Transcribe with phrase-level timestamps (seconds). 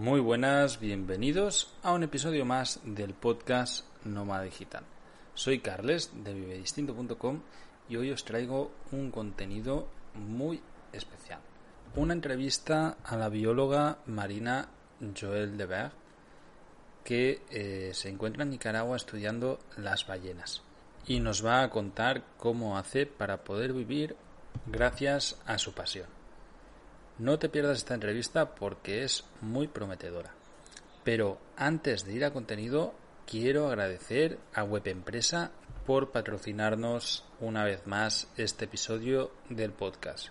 [0.00, 4.82] Muy buenas, bienvenidos a un episodio más del podcast Nómada Digital.
[5.34, 7.42] Soy Carles de vivedistinto.com
[7.86, 10.62] y hoy os traigo un contenido muy
[10.94, 11.40] especial.
[11.96, 14.70] Una entrevista a la bióloga marina
[15.20, 15.92] Joel Deberg
[17.04, 20.62] que eh, se encuentra en Nicaragua estudiando las ballenas
[21.06, 24.16] y nos va a contar cómo hace para poder vivir
[24.66, 26.19] gracias a su pasión.
[27.20, 30.32] No te pierdas esta entrevista porque es muy prometedora.
[31.04, 32.94] Pero antes de ir a contenido,
[33.26, 35.50] quiero agradecer a Webempresa
[35.84, 40.28] por patrocinarnos una vez más este episodio del podcast.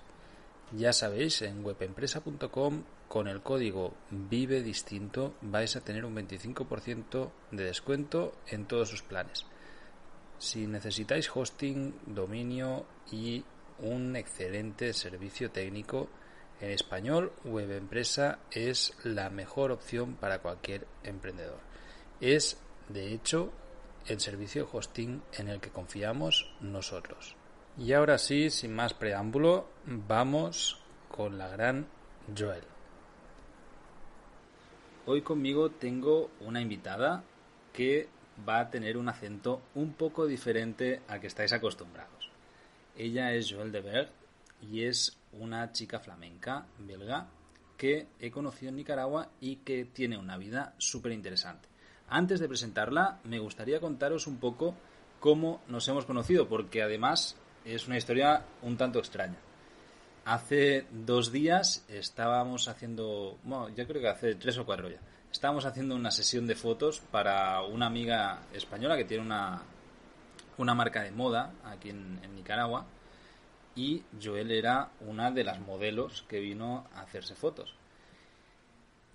[0.72, 7.66] Ya sabéis, en webempresa.com con el código Vive Distinto vais a tener un 25% de
[7.66, 9.46] descuento en todos sus planes.
[10.40, 13.46] Si necesitáis hosting, dominio y
[13.78, 16.10] un excelente servicio técnico,
[16.62, 21.60] en español, Web Empresa es la mejor opción para cualquier emprendedor.
[22.20, 23.52] Es, de hecho,
[24.08, 27.36] el servicio hosting en el que confiamos nosotros.
[27.78, 31.88] Y ahora sí, sin más preámbulo, vamos con la gran
[32.38, 32.64] Joel.
[35.06, 37.24] Hoy conmigo tengo una invitada
[37.72, 38.10] que
[38.48, 42.30] va a tener un acento un poco diferente al que estáis acostumbrados.
[42.96, 44.12] Ella es Joel de Berg
[44.62, 47.28] y es una chica flamenca belga
[47.78, 51.70] que he conocido en Nicaragua y que tiene una vida súper interesante.
[52.10, 54.76] Antes de presentarla, me gustaría contaros un poco
[55.20, 59.38] cómo nos hemos conocido, porque además es una historia un tanto extraña.
[60.26, 65.00] Hace dos días estábamos haciendo, bueno, yo creo que hace tres o cuatro ya,
[65.32, 69.62] estábamos haciendo una sesión de fotos para una amiga española que tiene una,
[70.58, 72.86] una marca de moda aquí en Nicaragua
[73.76, 77.76] y Joel era una de las modelos que vino a hacerse fotos.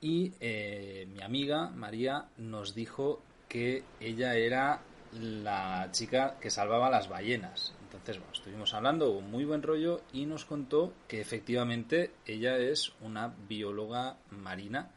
[0.01, 4.83] Y eh, mi amiga María nos dijo que ella era
[5.13, 7.75] la chica que salvaba las ballenas.
[7.85, 12.93] Entonces, bueno, estuvimos hablando, un muy buen rollo y nos contó que efectivamente ella es
[13.01, 14.91] una bióloga marina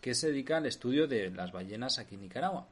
[0.00, 2.66] que se dedica al estudio de las ballenas aquí en Nicaragua.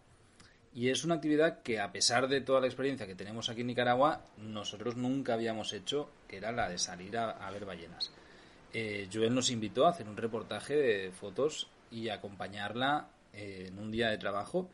[0.77, 3.69] Y es una actividad que, a pesar de toda la experiencia que tenemos aquí en
[3.69, 8.13] Nicaragua, nosotros nunca habíamos hecho, que era la de salir a, ver ballenas.
[8.75, 13.91] Eh, Joel nos invitó a hacer un reportaje de fotos y acompañarla eh, en un
[13.91, 14.69] día de trabajo.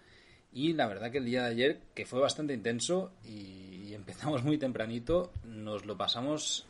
[0.53, 4.59] Y la verdad que el día de ayer, que fue bastante intenso y, empezamos muy
[4.59, 6.67] tempranito, nos lo pasamos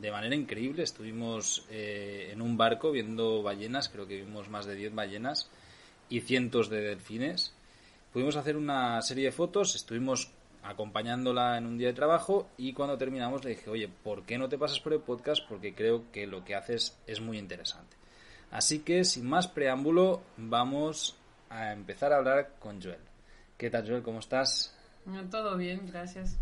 [0.00, 0.84] de manera increíble.
[0.84, 5.50] Estuvimos eh, en un barco viendo ballenas, creo que vimos más de 10 ballenas
[6.08, 7.52] y cientos de delfines
[8.16, 10.30] Pudimos hacer una serie de fotos, estuvimos
[10.62, 14.48] acompañándola en un día de trabajo y cuando terminamos le dije, oye, ¿por qué no
[14.48, 15.46] te pasas por el podcast?
[15.46, 17.94] Porque creo que lo que haces es muy interesante.
[18.50, 21.14] Así que, sin más preámbulo, vamos
[21.50, 23.02] a empezar a hablar con Joel.
[23.58, 24.02] ¿Qué tal, Joel?
[24.02, 24.74] ¿Cómo estás?
[25.30, 26.38] Todo bien, gracias.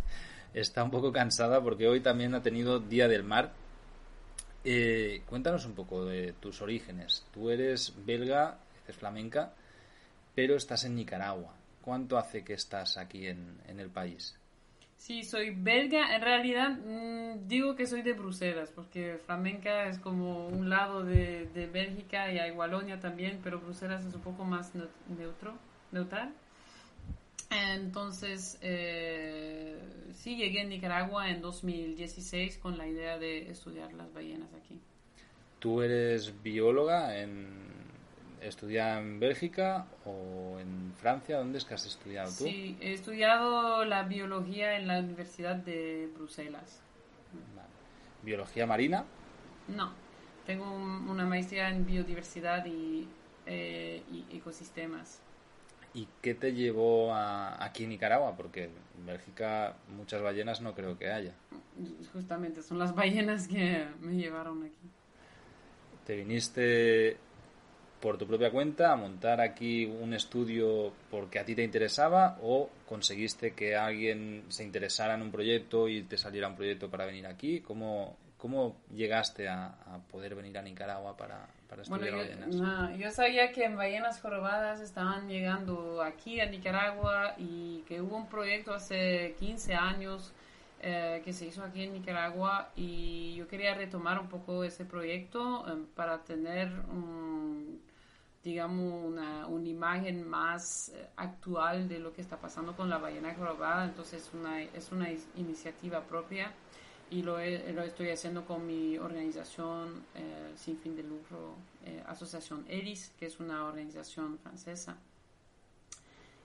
[0.55, 3.53] Está un poco cansada porque hoy también ha tenido Día del Mar.
[4.63, 7.27] Eh, cuéntanos un poco de tus orígenes.
[7.35, 9.55] Tú eres belga, eres flamenca,
[10.37, 11.64] pero estás en Nicaragua.
[11.85, 14.35] ¿Cuánto hace que estás aquí en, el país?
[14.97, 16.17] Sí, soy belga.
[16.17, 21.47] En realidad mm, digo que soy de Bruselas, porque flamenca es como un lado de,
[21.53, 25.59] de Bélgica y hay Walonia también, pero Bruselas es un poco más neutro,
[25.93, 26.33] neutral.
[27.51, 29.79] Entonces, eh,
[30.15, 34.81] sí, llegué a Nicaragua en 2016 con la idea de estudiar las ballenas aquí.
[35.59, 37.74] ¿Tú eres bióloga en,
[38.45, 41.39] ¿Estudiar en Bélgica o en Francia?
[41.39, 42.45] ¿Dónde es que has estudiado tú?
[42.45, 46.83] Sí, he estudiado la biología en la Universidad de Bruselas.
[48.23, 49.07] ¿Biología marina?
[49.69, 49.95] No,
[50.45, 53.09] tengo una maestría en biodiversidad y,
[53.47, 55.23] eh, ecosistemas.
[55.95, 58.37] ¿Y qué te llevó a, aquí en Nicaragua?
[58.37, 61.33] Porque en Bélgica muchas ballenas no creo que haya.
[62.13, 64.91] Justamente, son las ballenas que me llevaron aquí.
[66.05, 67.17] ¿Te viniste
[68.05, 72.69] por tu propia cuenta a montar aquí un estudio porque a ti te interesaba o
[72.87, 77.27] conseguiste que alguien se interesara en un proyecto y te saliera un proyecto para venir
[77.27, 77.61] aquí?
[77.61, 79.75] ¿Cómo, cómo llegaste a,
[80.11, 81.49] poder venir a Nicaragua para,
[81.81, 82.99] estudiar ballenas?
[82.99, 88.29] yo sabía que en ballenas jorobadas estaban llegando aquí a Nicaragua y que hubo un
[88.29, 90.35] proyecto hace 15 años
[90.83, 95.65] eh, que se hizo aquí en Nicaragua y yo quería retomar un poco ese proyecto
[95.67, 97.81] eh, para tener un
[98.45, 103.35] digamos, una, una imagen más eh, actual de lo que está pasando con la ballena
[103.35, 106.53] jorobada, entonces una, es una iniciativa propia.
[107.11, 112.67] y lo, lo, estoy haciendo con mi organización eh, sin fin de lucro, eh, Asociación
[112.69, 114.99] ERIS, que es una organización francesa.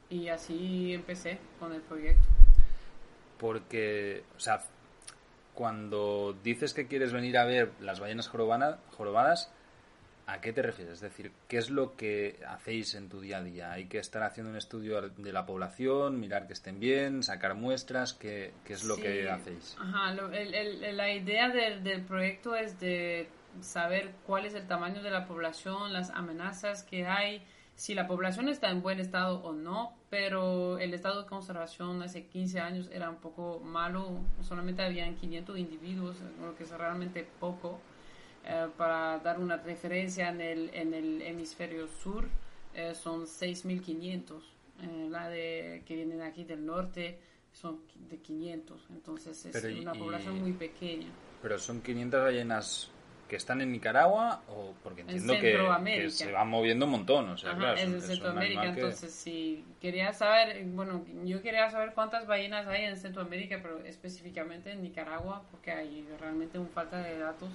[0.10, 2.28] Y así empecé con el proyecto.
[3.38, 4.64] Porque, o sea,
[5.54, 9.52] cuando dices que quieres venir a ver las ballenas jorobadas,
[10.30, 10.96] ¿A qué te refieres?
[10.96, 13.72] Es decir, ¿qué es lo que hacéis en tu día a día?
[13.72, 18.14] ¿Hay que estar haciendo un estudio de la población, mirar que estén bien, sacar muestras?
[18.14, 19.76] ¿Qué, qué es lo que hacéis?
[19.80, 23.28] Ajá, la idea del, del, proyecto es de
[23.62, 27.42] saber cuál es el tamaño de la población, las amenazas que hay,
[27.74, 32.28] si la población está en buen estado o no, pero el estado de conservación hace
[32.28, 37.82] 15 años era un poco malo, solamente habían 500 individuos, lo que es realmente poco
[38.52, 42.28] eh, para dar una referencia, en el, en el hemisferio sur
[42.74, 44.42] eh, son 6.500.
[44.82, 47.20] Eh, la de que vienen aquí del norte
[47.52, 48.88] son de 500.
[48.90, 51.10] Entonces es una población muy pequeña.
[51.44, 52.92] Pero son 500 ballenas
[53.28, 57.56] que están en Nicaragua o porque entiendo que, se van moviendo un montón, o sea,
[57.56, 62.86] claro, es en Centroamérica, entonces si quería saber, bueno, yo quería saber cuántas ballenas hay
[62.86, 67.52] en Centroamérica, pero específicamente en Nicaragua, porque hay realmente un falta de datos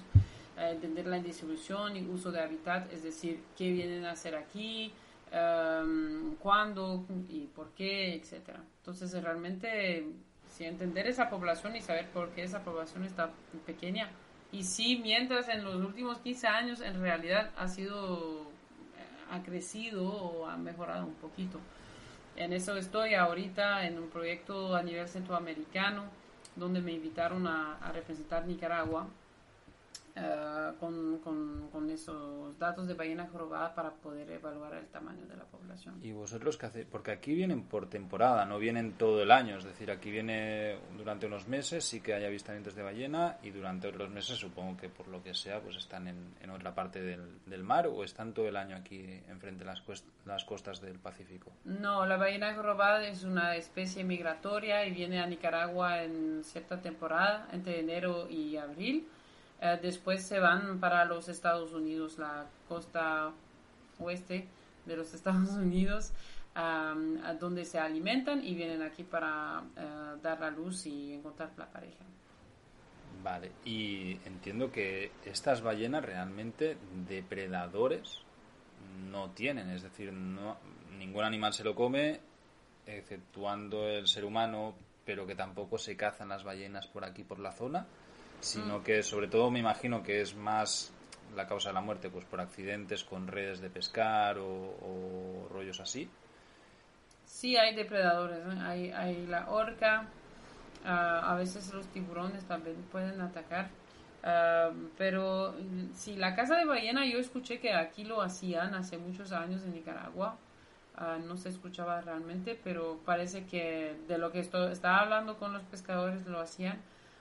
[0.57, 4.93] entender la distribución y uso de hábitat, es decir, qué vienen a hacer aquí,
[5.31, 8.63] um, cuándo y por qué, etcétera.
[8.77, 10.05] Entonces, realmente,
[10.49, 13.31] si entender esa población y saber por qué esa población está
[13.65, 14.09] pequeña.
[14.51, 20.07] Y si mientras en los últimos 15 años en realidad ha sido, eh, ha crecido
[20.07, 21.59] o ha mejorado un poquito.
[22.37, 26.03] En eso estoy ahorita en un proyecto a nivel centroamericano
[26.55, 29.07] donde me invitaron a, a representar Nicaragua
[30.17, 35.43] eh, con, con, esos datos de ballena jorobada para poder evaluar el tamaño de la
[35.43, 35.99] población.
[36.01, 36.87] ¿Y vosotros qué hacéis?
[36.89, 41.27] Porque aquí vienen por temporada, no vienen todo el año, es decir, aquí viene durante
[41.27, 45.07] unos meses, sí que hay avistamientos de ballena y durante otros meses supongo que por
[45.09, 48.47] lo que sea pues están en, en otra parte del, del, mar o están todo
[48.47, 49.83] el año aquí enfrente de las,
[50.25, 51.51] las costas del Pacífico.
[51.65, 57.47] No, la ballena jorobada es una especie migratoria y viene a Nicaragua en cierta temporada,
[57.51, 59.07] entre enero y abril
[59.61, 63.31] eh, después se van para los Estados Unidos, la costa
[63.99, 64.47] oeste
[64.85, 66.13] de los Estados Unidos,
[67.39, 72.05] donde se alimentan y vienen aquí para eh, dar la luz y encontrar la pareja.
[73.21, 76.77] Vale, y entiendo que estas ballenas realmente
[77.09, 78.19] depredadores
[79.11, 80.57] no tienen, es decir, no,
[80.97, 82.21] ningún animal se lo come,
[82.85, 84.75] exceptuando el ser humano,
[85.05, 87.85] pero que tampoco se cazan las ballenas por aquí, por la zona
[88.45, 88.83] sino mm.
[88.83, 90.93] que sobre todo me imagino que es más
[91.35, 96.07] la causa de la muerte pues por accidentes con redes de pescar o, rollos así.
[97.25, 100.07] Sí, hay depredadores, hay, hay la orca,
[100.85, 103.69] ah, a veces los tiburones también pueden atacar.
[104.23, 105.55] Ah, pero
[105.93, 109.73] sí, la caza de ballena yo escuché que aquí lo hacían hace muchos años en
[109.73, 110.37] Nicaragua.
[110.97, 115.63] Ah, no se escuchaba realmente, pero parece que de lo que estaba hablando con los
[115.63, 116.79] pescadores lo hacían.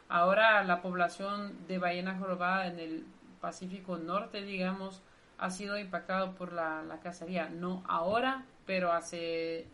[0.09, 3.05] Ahora la población de ballena jorobada en el
[3.41, 5.03] Pacífico Norte, digamos,
[5.39, 7.49] ha sido impactado por la, la cacería.
[7.49, 9.67] No ahora, pero hace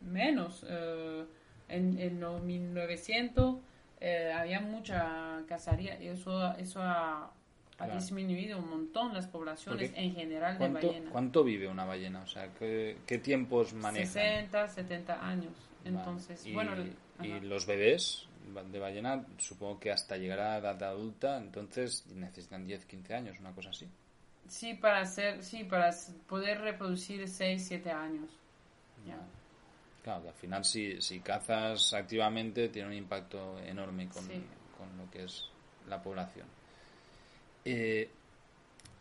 [0.00, 0.64] menos.
[0.68, 1.24] Eh,
[1.68, 3.56] en, en, los 1900
[4.00, 7.32] eh, había mucha cacería y eso, eso ha,
[7.94, 11.12] disminuido un montón las poblaciones en general de ballenas.
[11.12, 12.22] ¿Cuánto vive una ballena?
[12.22, 14.06] O sea, ¿qué, qué tiempos maneja?
[14.06, 15.52] 60, 70 años.
[15.84, 16.72] Entonces, bueno.
[17.22, 18.28] ¿Y los bebés?
[18.70, 23.52] De ballena, supongo que hasta llegar a edad adulta, entonces necesitan 10, 15 años, una
[23.52, 23.88] cosa así.
[24.48, 25.90] Sí, para hacer, sí, para
[26.28, 28.30] poder reproducir 6, 7 años.
[30.02, 35.24] Claro, al final si, si cazas activamente tiene un impacto enorme con, con lo que
[35.24, 35.48] es
[35.88, 36.46] la población.
[37.64, 38.10] Eh,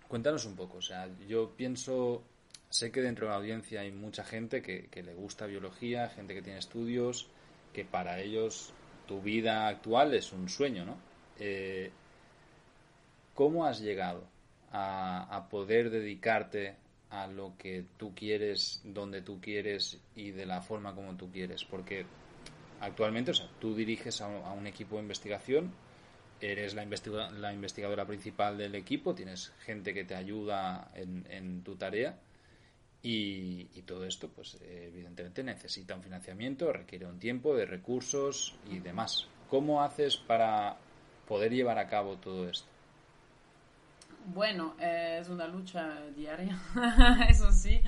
[0.08, 2.24] cuéntanos un poco, o sea, yo pienso,
[2.70, 6.34] sé que dentro de la audiencia hay mucha gente que, que le gusta biología, gente
[6.34, 7.28] que tiene estudios,
[7.74, 8.74] que para ellos
[9.08, 10.98] tu vida actual es un sueño, ¿no?
[11.40, 11.92] Eh,
[13.34, 14.24] ¿Cómo has llegado
[14.72, 16.76] a, poder dedicarte
[17.10, 21.64] a lo que tú quieres, donde tú quieres y de la forma como tú quieres?
[21.64, 22.06] Porque
[22.80, 25.74] actualmente, o sea, tú diriges a un, equipo de investigación,
[26.42, 26.86] eres la,
[27.32, 32.18] la, investigadora principal del equipo, tienes gente que te ayuda en tu tarea
[33.06, 39.28] y, todo esto, pues evidentemente necesita un financiamiento, requiere un tiempo de recursos y demás.
[39.50, 40.78] ¿Cómo haces para
[41.28, 42.66] poder llevar a cabo todo esto?
[44.28, 46.58] Bueno, eh, es una lucha diaria,
[47.30, 47.82] eso sí.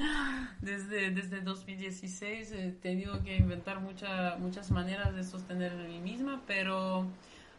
[0.60, 6.42] Desde, desde 2016 he tenido que inventar muchas muchas maneras de sostener a mí misma,
[6.46, 7.08] pero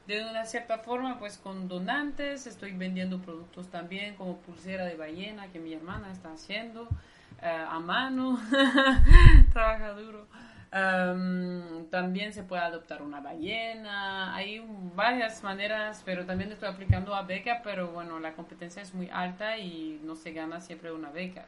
[0.06, 5.50] de una cierta forma, pues con donantes, estoy vendiendo productos también como pulsera de ballena
[5.50, 6.86] que mi hermana está haciendo
[7.42, 8.38] a mano,
[9.52, 10.26] trabaja duro.
[10.72, 14.62] Em, también se puede adoptar una ballena, hay
[14.94, 19.58] varias maneras, pero también estoy aplicando a beca, pero bueno, la competencia es muy alta
[19.58, 21.46] y no se gana siempre una beca.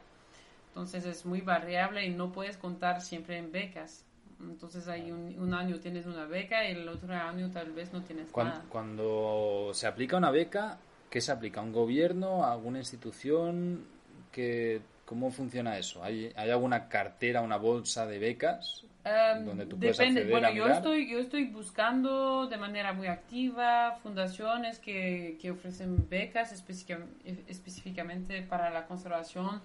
[0.68, 4.04] Entonces es muy variable y no puedes contar siempre en becas.
[4.40, 8.30] Entonces hay un, año tienes una beca y el otro año tal vez no tienes
[8.30, 8.64] cuando, nada.
[8.68, 10.78] Cuando se aplica una beca,
[11.11, 11.61] ¿qué se aplica?
[11.61, 12.47] ¿Un gobierno?
[12.47, 13.85] ¿Alguna institución?
[14.30, 16.04] que ¿Cómo funciona eso?
[16.04, 18.84] ¿Hay, ¿Hay alguna cartera, una bolsa de becas?
[19.04, 20.24] Em, donde tú puedes depende.
[20.30, 26.52] bueno, yo estoy, yo estoy buscando de manera muy activa fundaciones que, que ofrecen becas
[26.52, 29.62] específicamente para la conservación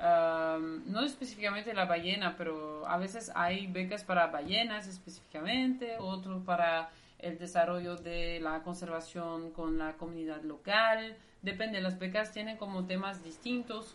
[0.00, 7.38] no específicamente la ballena, pero a veces hay becas para ballenas específicamente, otros para el
[7.38, 11.16] desarrollo de la conservación con la comunidad local.
[11.42, 13.94] Depende, las becas tienen como temas distintos.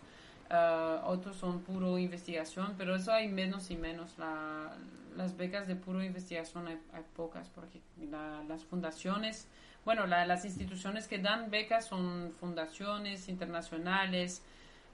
[0.50, 4.16] Ah, otros son puro investigación, pero eso hay menos y menos.
[5.16, 6.78] las becas de puro investigación hay,
[7.16, 7.82] pocas, porque
[8.48, 9.48] las fundaciones,
[9.86, 14.44] bueno, las instituciones que dan becas son fundaciones internacionales,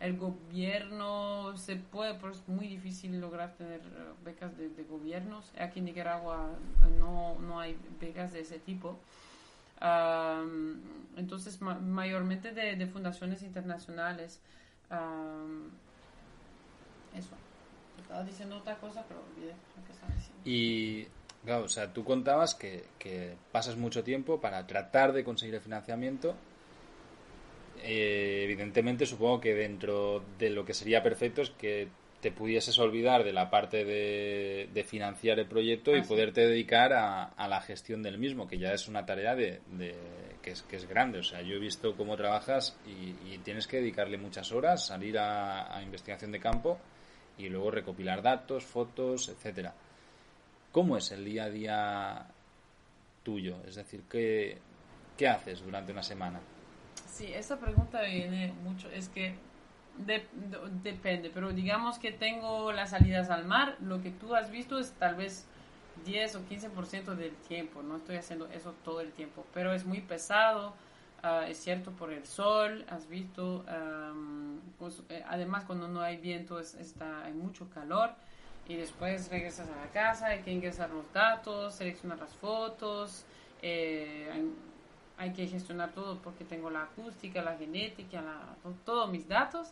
[0.01, 5.51] el gobierno se puede, pero es muy difícil lograr tener eh, becas de, gobiernos.
[5.59, 6.49] Aquí en Nicaragua
[6.81, 8.97] eh, no, no hay becas de ese tipo.
[11.17, 14.41] entonces, mayormente de, fundaciones internacionales.
[17.15, 17.35] Eso.
[18.01, 20.41] Estaba diciendo otra cosa, pero olvidé lo que estaba diciendo.
[20.43, 21.07] Y,
[21.45, 25.61] claro, o sea, tú contabas que, que pasas mucho tiempo para tratar de conseguir el
[25.61, 26.35] financiamiento
[27.83, 31.87] eh, evidentemente supongo que dentro de lo que sería perfecto es que
[32.21, 37.47] te pudieses olvidar de la parte de, financiar el proyecto y ah, poderte dedicar a,
[37.47, 39.59] la gestión del mismo, que ya es una tarea de,
[40.41, 41.19] que, es, que es grande.
[41.19, 45.81] O sea, yo he visto cómo trabajas y, tienes que dedicarle muchas horas, salir a,
[45.81, 46.79] investigación de campo
[47.37, 49.73] y luego recopilar datos, fotos, etcétera.
[50.71, 52.27] ¿Cómo es el día a día
[53.23, 53.57] tuyo?
[53.67, 54.57] Es decir, ¿qué,
[55.17, 56.39] qué haces durante una semana?
[57.07, 59.35] Sí, esa pregunta viene mucho, es que
[60.83, 64.93] depende, pero digamos que tengo las salidas al mar, lo que tú has visto es
[64.93, 65.47] tal vez
[66.05, 70.01] 10 o 15% del tiempo, no estoy haciendo eso todo el tiempo, pero es muy
[70.01, 70.73] pesado,
[71.23, 76.73] ah, es cierto por el sol, has visto, eh, además cuando no hay viento es,
[76.75, 78.11] está, hay mucho calor
[78.67, 83.25] y después regresas a la casa, hay que ingresar los datos, seleccionar las fotos,
[83.61, 84.29] eh,
[85.17, 88.23] hay que gestionar todo porque tengo la acústica, la genética,
[88.85, 89.71] todos mis datos.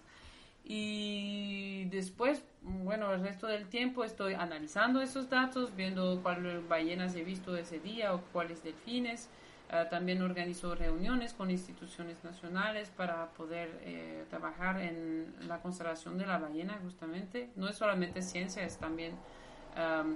[0.63, 7.23] Y después, bueno, el resto del tiempo estoy analizando esos datos, viendo cuáles ballenas he
[7.23, 9.29] visto ese día o cuáles delfines.
[9.71, 16.25] Ah, también organizo reuniones con instituciones nacionales para poder eh, trabajar en la conservación de
[16.25, 17.49] la ballena, justamente.
[17.55, 19.13] No es solamente ciencia, es también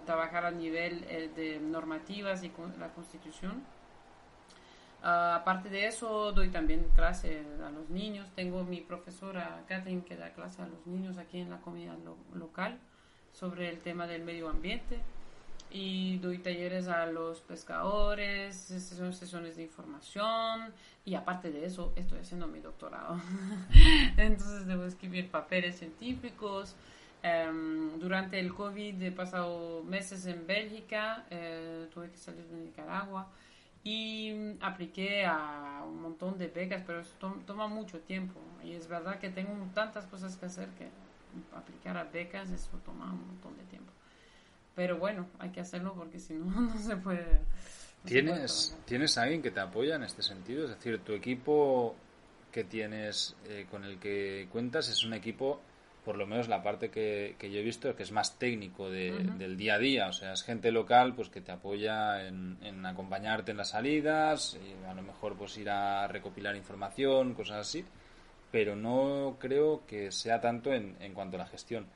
[0.05, 3.63] trabajar a nivel eh, de normativas y con la constitución.
[5.05, 8.29] Ah, aparte de eso, doy también clase a los niños.
[8.35, 11.97] Tengo mi profesora Catherine que da clase a los niños aquí en la comunidad
[12.33, 12.79] local
[13.33, 15.01] sobre el tema del medio ambiente.
[15.69, 20.73] Y doy talleres a los pescadores, sesiones de información.
[21.03, 23.19] Y aparte de eso, estoy haciendo mi doctorado.
[24.17, 26.75] Entonces debo escribir papeles científicos.
[27.23, 33.27] Em, durante el COVID he pasado meses en Bélgica, eh, tuve que salir de Nicaragua
[33.83, 37.13] y apliqué a un montón de becas, pero eso
[37.45, 38.39] toma mucho tiempo.
[38.63, 40.87] Y es verdad que tengo tantas cosas que hacer que
[41.55, 43.91] aplicar a becas eso toma un montón de tiempo.
[44.75, 47.41] Pero bueno, hay que hacerlo porque si no, no se puede.
[48.05, 50.65] ¿Tienes, ¿Tienes alguien que te apoya en este sentido?
[50.65, 51.95] Es decir, tu equipo
[52.51, 55.61] que tienes, eh, con el que cuentas, es un equipo
[56.03, 59.55] por lo menos la parte que, que yo he visto que es más técnico del
[59.57, 63.57] día a día, o sea, es gente local pues que te apoya en, acompañarte en
[63.57, 67.85] las salidas, y a lo mejor pues ir a recopilar información, cosas así,
[68.51, 71.87] pero no creo que sea tanto en, en cuanto a la gestión.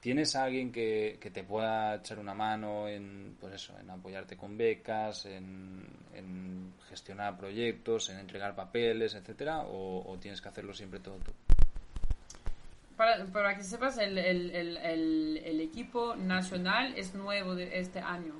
[0.00, 4.36] ¿Tienes a alguien que, que, te pueda echar una mano en, pues eso, en apoyarte
[4.36, 5.84] con becas, en,
[6.14, 11.32] en gestionar proyectos, en entregar papeles, etcétera, o tienes que hacerlo siempre todo tú?
[12.98, 18.34] Para, para que sepas, el, el, el, el, equipo nacional es nuevo de este año,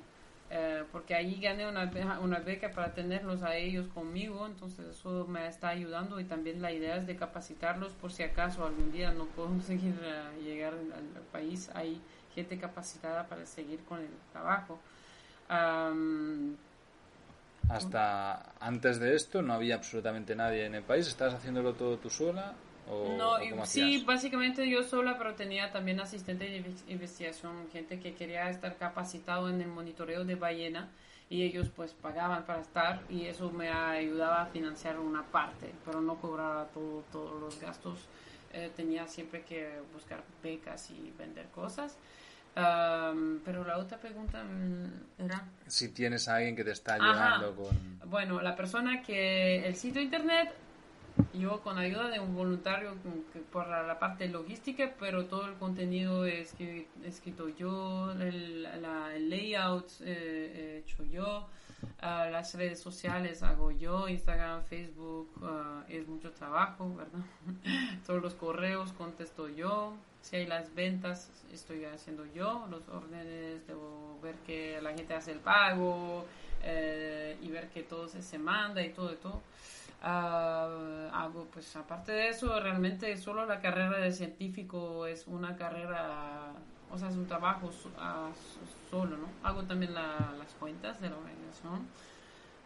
[0.49, 1.89] eh, porque ahí gané una,
[2.19, 6.73] una beca para tenerlos a ellos conmigo, entonces eso me está ayudando y también la
[6.73, 11.21] idea es de capacitarlos por si acaso algún día no puedo seguir uh, llegar al,
[11.31, 12.01] país, hay
[12.35, 14.77] gente capacitada para seguir con el trabajo.
[17.69, 21.07] hasta antes de esto no había absolutamente nadie en el país.
[21.07, 22.55] ¿Estabas haciéndolo todo tú sola?
[22.89, 28.49] O, no, sí, básicamente yo sola, pero tenía también asistente de investigación, gente que quería
[28.49, 30.89] estar capacitado en el monitoreo de ballena
[31.29, 36.01] y ellos pues pagaban para estar y eso me ayudaba a financiar una parte, pero
[36.01, 37.99] no cobraba todo, todos los gastos.
[38.51, 41.95] Eh, tenía siempre que buscar becas y vender cosas.
[42.55, 45.45] pero la otra pregunta mm, era...
[45.67, 47.99] Si tienes a alguien que te está ayudando con...
[48.09, 49.67] Bueno, la persona que...
[49.67, 50.51] El sitio internet
[51.33, 52.95] yo con ayuda de un voluntario
[53.51, 56.55] por la parte logística, pero todo el contenido es
[57.03, 58.63] escrito yo, el,
[59.29, 61.47] layout eh, he hecho yo,
[62.01, 67.25] ah, las redes sociales hago yo, Instagram, Facebook, ah, es mucho trabajo, ¿verdad?
[68.05, 74.19] Todos los correos contesto yo, si hay las ventas estoy haciendo yo, los órdenes, debo
[74.21, 76.25] ver que la gente hace el pago
[76.63, 79.41] eh, y ver que todo se, se manda y todo y todo.
[80.01, 86.53] Uh, hago, pues aparte de eso, realmente solo la carrera de científico es una carrera,
[86.89, 87.69] o sea, es un trabajo
[88.89, 89.27] solo, ¿no?
[89.43, 91.79] Hago también las cuentas de la organización,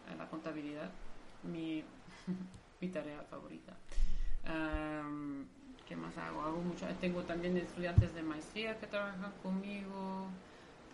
[0.08, 0.90] eh, la contabilidad,
[1.42, 1.82] mi,
[2.92, 3.72] tarea favorita.
[5.88, 6.40] ¿Qué más hago?
[6.40, 10.28] Hago mucho, tengo también estudiantes de maestría que trabajan conmigo,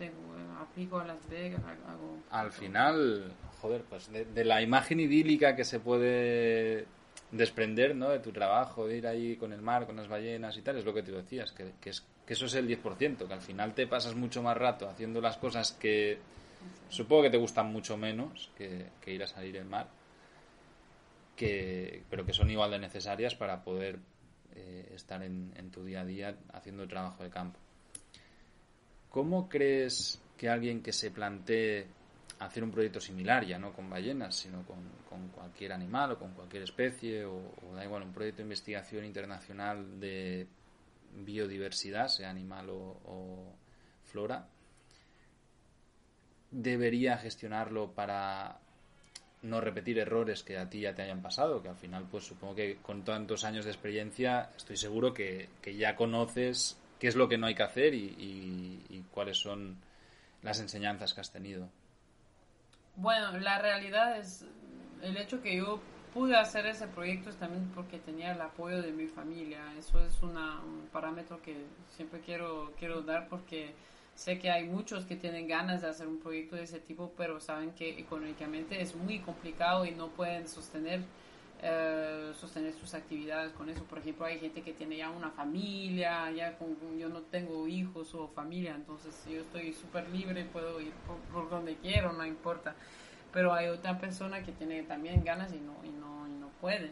[0.01, 2.17] tengo, aplico a Las Vegas, hago...
[2.31, 3.31] Al final,
[3.61, 6.87] joder, pues de, la imagen idílica que se puede
[7.31, 8.09] desprender, ¿no?
[8.09, 10.85] De tu trabajo, de ir ahí con el mar, con las ballenas y tal, es
[10.85, 13.75] lo que te decías, que, que, es, que eso es el 10%, que al final
[13.75, 16.17] te pasas mucho más rato haciendo las cosas que
[16.89, 19.87] supongo que te gustan mucho menos que, ir a salir el mar,
[21.35, 23.99] que, pero que son igual de necesarias para poder
[24.55, 27.59] eh, estar en, en tu día a día haciendo el trabajo de campo.
[29.11, 31.85] ¿Cómo crees que alguien que se plantee
[32.41, 34.79] hacer un proyecto similar, ya no con ballenas, sino con,
[35.35, 40.47] cualquier animal o con cualquier especie, o, da igual, un proyecto de investigación internacional de
[41.23, 43.53] biodiversidad, sea animal o,
[44.05, 44.47] flora,
[46.49, 48.59] debería gestionarlo para
[49.43, 52.55] no repetir errores que a ti ya te hayan pasado, que al final, pues supongo
[52.55, 57.37] que con tantos años de experiencia, estoy seguro que, ya conoces qué es lo que
[57.37, 59.75] no hay que hacer y cuáles son
[60.41, 61.67] las enseñanzas que has tenido.
[62.95, 64.45] Bueno, la realidad es
[65.01, 65.81] el hecho que yo
[66.13, 69.61] pude hacer ese proyecto es también porque tenía el apoyo de mi familia.
[69.77, 73.73] Eso es una, un parámetro que siempre quiero, quiero dar porque
[74.13, 77.39] sé que hay muchos que tienen ganas de hacer un proyecto de ese tipo, pero
[77.39, 81.01] saben que económicamente es muy complicado y no pueden sostener
[81.63, 83.83] eh, sostener sus actividades con eso.
[83.83, 88.15] Por ejemplo, hay gente que tiene ya una familia, ya con, yo no tengo hijos
[88.15, 90.91] o familia, entonces yo estoy súper libre, puedo ir
[91.31, 92.73] por, donde quiero, no importa.
[93.31, 96.91] Pero hay otra persona que tiene también ganas y no, y no, y no puede.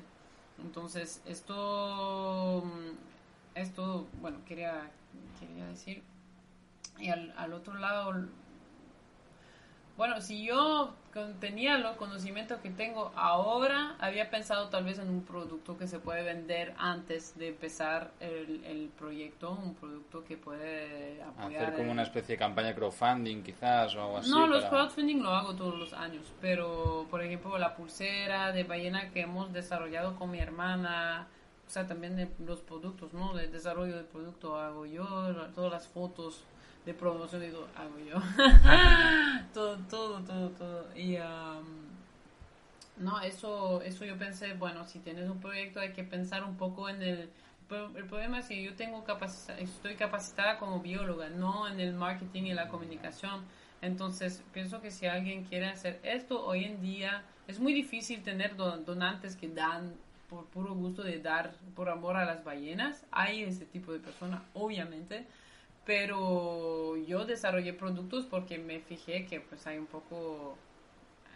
[0.60, 2.64] Entonces, esto,
[3.56, 4.92] esto, bueno, quería,
[5.40, 6.04] quería decir.
[7.00, 8.28] Y al, al otro lado,
[10.00, 10.94] bueno, si yo
[11.42, 16.00] tenía los conocimientos que tengo ahora, había pensado tal vez en un producto que se
[16.00, 21.64] puede vender antes de empezar el, proyecto, un producto que puede apoyar.
[21.64, 24.30] Hacer como una especie de campaña crowdfunding quizás o algo así.
[24.30, 29.10] No, los crowdfunding lo hago todos los años, pero por ejemplo la pulsera de ballena
[29.10, 31.28] que hemos desarrollado con mi hermana,
[31.68, 33.38] o sea, también los productos, ¿no?
[33.38, 35.06] El desarrollo del producto hago yo,
[35.54, 36.46] todas las fotos
[36.90, 38.16] de promoción y todo hago yo.
[39.54, 40.98] todo, todo, todo, todo.
[40.98, 41.18] Y
[42.98, 46.90] no, eso, eso yo pensé, bueno, si tienes un proyecto hay que pensar un poco
[46.90, 47.30] en el...
[47.96, 49.06] El problema es que yo tengo
[49.60, 53.44] estoy capacitada como bióloga, no en el marketing y la comunicación.
[53.84, 58.56] Entonces, pienso que si alguien quiere hacer esto hoy en día, es muy difícil tener
[58.56, 59.94] donantes que dan
[60.32, 63.06] por puro gusto de dar por amor a las ballenas.
[63.12, 65.28] Hay ese tipo de personas, obviamente,
[65.86, 70.58] pero yo desarrollé productos porque me fijé que pues hay un poco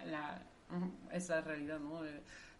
[0.06, 0.42] la,
[1.12, 2.02] esa realidad, ¿no?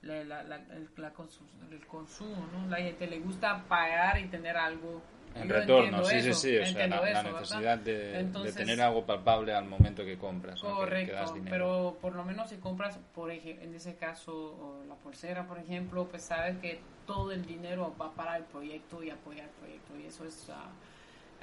[0.02, 2.68] La, la, la, el, el, consumo, ¿no?
[2.70, 5.02] La gente le gusta pagar y tener algo
[5.36, 9.66] en retorno, sí, sí, sí, o sea, la, necesidad de, de, tener algo palpable al
[9.66, 10.60] momento que compras.
[10.62, 16.08] Correcto, pero por lo menos si compras, por en ese caso, la pulsera, por ejemplo,
[16.08, 20.06] pues sabes que todo el dinero va para el proyecto y apoyar el proyecto, y
[20.06, 20.50] eso es...
[20.50, 20.93] Uh,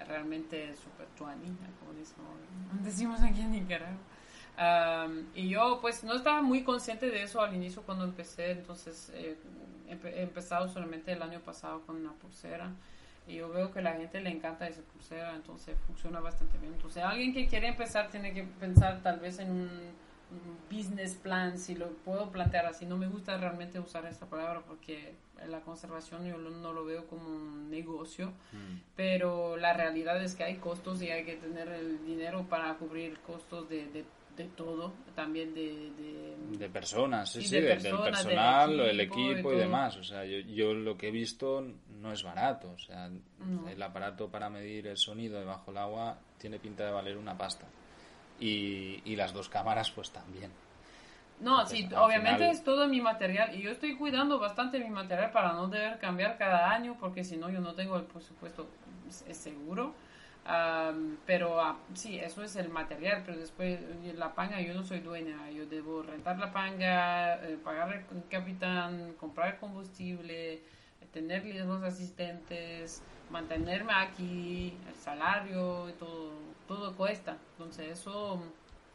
[0.07, 1.93] realmente súper tuanina, como
[2.83, 3.99] decimos aquí en Nicaragua.
[5.35, 9.37] y yo pues no estaba muy consciente de eso al inicio cuando empecé, entonces eh,
[9.89, 12.71] he empezado solamente el año pasado con una pulsera
[13.27, 16.73] y yo veo que a la gente le encanta esa pulsera, entonces funciona bastante bien.
[16.75, 19.71] Entonces alguien que quiere empezar tiene que pensar tal vez en un
[20.71, 22.87] business plan, si lo puedo plantear así.
[22.87, 25.14] No me gusta realmente usar esta palabra porque
[25.49, 28.77] la conservación yo no lo veo como un negocio, mm.
[28.95, 33.19] pero la realidad es que hay costos y hay que tener el dinero para cubrir
[33.21, 34.05] costos de, de,
[34.57, 35.93] todo, también de...
[36.59, 39.99] De, personas, sí, sí, del personal, del equipo, el equipo y, demás.
[39.99, 41.62] O sea, yo, yo, lo que he visto
[42.01, 42.71] no es barato.
[42.71, 43.11] O sea,
[43.71, 47.66] el aparato para medir el sonido debajo del agua tiene pinta de valer una pasta
[48.40, 50.50] y, las dos cámaras pues también.
[51.40, 55.55] No, sí, obviamente es todo mi material y yo estoy cuidando bastante mi material para
[55.55, 58.68] no deber cambiar cada año porque si no yo no tengo el presupuesto
[59.26, 59.94] es seguro.
[61.26, 63.81] pero ah, sí, eso es el material, pero después
[64.16, 69.14] la panga yo no soy dueña, yo debo rentar la panga, eh, pagar el capitán,
[69.18, 70.62] comprar combustible,
[71.12, 76.33] tener los asistentes, mantenerme aquí, el salario y todo,
[76.70, 77.37] todo cuesta.
[77.59, 78.40] Entonces eso,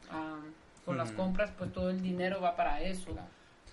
[0.10, 0.40] ah,
[0.86, 3.14] con las compras, pues todo el dinero va para eso.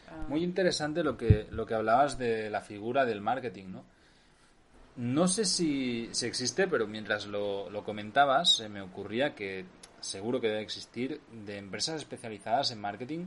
[0.09, 0.27] Ah.
[0.29, 3.85] Muy interesante lo que, lo que hablabas de la figura del marketing, ¿no?
[4.97, 9.67] No sé si, si existe, pero mientras lo, lo comentabas, se me ocurría que
[10.01, 13.27] seguro que debe existir de empresas especializadas en marketing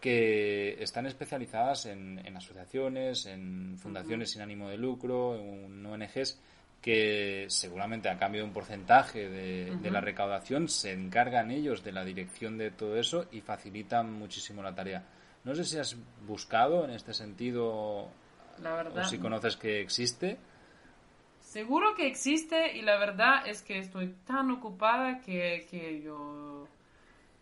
[0.00, 6.40] que están especializadas en, en asociaciones, en fundaciones sin ánimo de lucro, en ONGs,
[6.80, 12.04] que seguramente a cambio de un porcentaje de, la recaudación se encargan ellos de la
[12.04, 15.04] dirección de todo eso y facilitan muchísimo la tarea.
[15.44, 18.08] No sé si has buscado en este sentido
[18.62, 20.38] la verdad, o si conoces que existe.
[21.40, 26.66] Seguro que existe y la verdad es que estoy tan ocupada que, que yo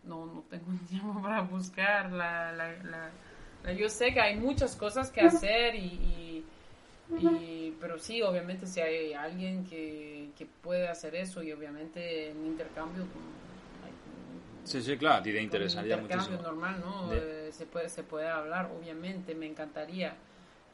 [0.03, 2.11] no, no tengo tiempo para buscar.
[2.11, 6.45] La, la, yo sé que hay muchas cosas que hacer y y,
[7.79, 13.05] pero sí, obviamente si hay alguien que, que puede hacer eso y obviamente en intercambio...
[14.63, 17.11] sí, sí, claro, a ti te interesaría intercambio normal, ¿no?
[17.13, 20.15] Eh, se, puede, se puede hablar, obviamente, me encantaría.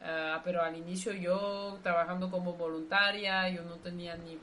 [0.01, 4.37] Ah, pero al inicio yo trabajando como voluntaria, yo no tenía ni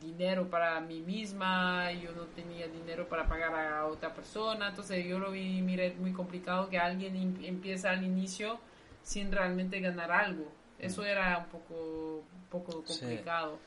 [0.00, 5.18] dinero para mí misma, yo no tenía dinero para pagar a otra persona, entonces yo
[5.18, 8.58] lo vi, mire, muy complicado que alguien empieza al inicio
[9.02, 10.50] sin realmente ganar algo.
[10.82, 13.58] Eso era un poco, poco complicado.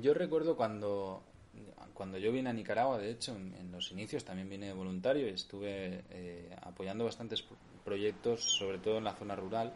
[0.00, 1.22] Yo recuerdo cuando,
[1.92, 6.02] cuando yo vine a Nicaragua, de hecho, en, los inicios también vine voluntario y estuve
[6.10, 7.44] eh, apoyando bastantes
[7.84, 9.72] proyectos, sobre todo en la zona rural.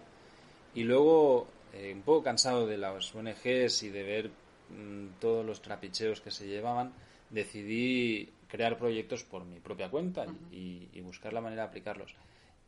[0.75, 4.31] Y luego, eh, un poco cansado de las ONGs y de ver
[4.71, 6.95] mm, todos los trapicheos que se llevaban,
[7.29, 12.15] decidí crear proyectos por mi propia cuenta y, buscar la manera de aplicarlos.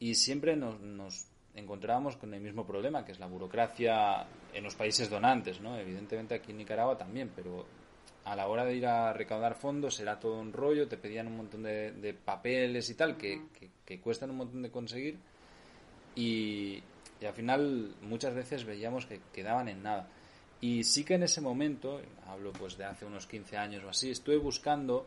[0.00, 4.74] Y siempre nos, nos encontrábamos con el mismo problema, que es la burocracia en los
[4.74, 5.76] países donantes, ¿no?
[5.78, 7.66] Evidentemente aquí en Nicaragua también, pero
[8.24, 11.36] a la hora de ir a recaudar fondos era todo un rollo, te pedían un
[11.36, 13.42] montón de, papeles y tal, que,
[13.84, 15.18] que, cuestan un montón de conseguir
[16.14, 16.82] y,
[17.20, 20.08] y, al final muchas veces veíamos que quedaban en nada.
[20.60, 24.10] Y sí que en ese momento, hablo pues de hace unos 15 años o así,
[24.10, 25.06] estuve buscando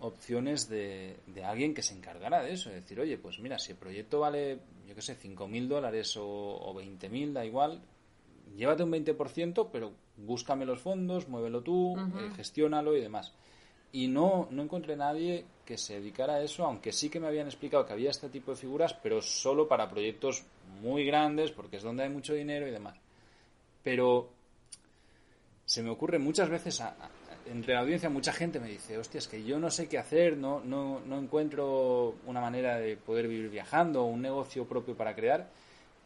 [0.00, 3.72] opciones de, de alguien que se encargara de eso, de decir, oye, pues mira, si
[3.72, 7.80] el proyecto vale yo qué sé, 5.000 dólares o, o 20.000, da igual,
[8.56, 13.32] llévate un 20%, pero búscame los fondos, muévelo tú, uh gestiónalo y demás.
[13.92, 17.46] Y no, no encontré nadie que se dedicara a eso, aunque sí que me habían
[17.46, 20.44] explicado que había este tipo de figuras, pero solo para proyectos
[20.82, 22.96] muy grandes, porque es donde hay mucho dinero y demás.
[23.84, 24.30] Pero
[25.64, 26.96] se me ocurre muchas veces a,
[27.46, 30.36] entre la audiencia mucha gente me dice, hostia, es que yo no sé qué hacer,
[30.36, 35.48] no, no, no encuentro una manera de poder vivir viajando, un negocio propio para crear.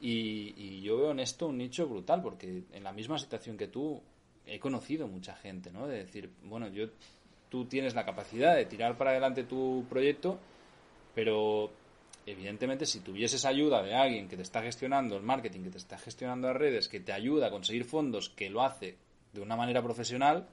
[0.01, 4.01] Y, yo veo en esto un nicho brutal, porque en la misma situación que tú
[4.47, 5.87] he conocido mucha gente, ¿no?
[5.87, 6.87] De decir, bueno, yo,
[7.49, 10.39] tú tienes la capacidad de tirar para adelante tu proyecto,
[11.15, 11.71] pero
[12.27, 15.99] evidentemente si tuvieses ayuda de alguien que te está gestionando el marketing, que te está
[15.99, 18.97] gestionando las redes, que te ayuda a conseguir fondos, que lo hace
[19.33, 20.47] de una manera profesional,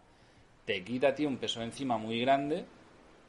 [0.65, 2.65] te quita a ti un peso encima muy grande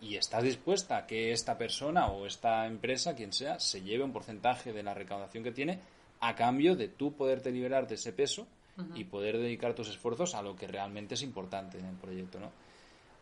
[0.01, 4.13] y estás dispuesta a que esta persona o esta empresa, quien sea, se lleve un
[4.13, 5.79] porcentaje de la recaudación que tiene
[6.21, 8.47] a cambio de tú poderte liberar de ese peso
[8.95, 12.53] y poder dedicar tus esfuerzos a lo que realmente es importante en el proyecto, ¿no?